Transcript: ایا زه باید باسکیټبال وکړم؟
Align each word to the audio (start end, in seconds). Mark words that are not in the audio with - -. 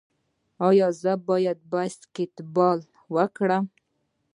ایا 0.67 0.87
زه 1.01 1.13
باید 1.27 1.57
باسکیټبال 1.71 2.79
وکړم؟ 3.15 3.65